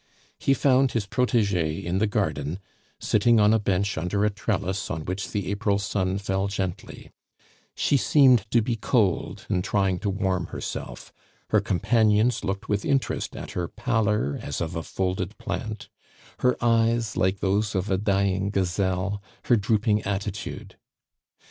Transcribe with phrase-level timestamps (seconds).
[0.39, 2.57] He found his protegee in the garden,
[2.99, 7.11] sitting on a bench under a trellis on which the April sun fell gently;
[7.75, 11.13] she seemed to be cold and trying to warm herself;
[11.51, 15.87] her companions looked with interest at her pallor as of a folded plant,
[16.39, 20.77] her eyes like those of a dying gazelle, her drooping attitude.